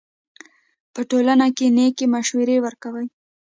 په 0.93 1.01
ټولنه 1.09 1.45
کښي 1.57 1.67
نېکي 1.77 2.05
مشورې 2.13 2.57
ورکوئ! 2.61 3.07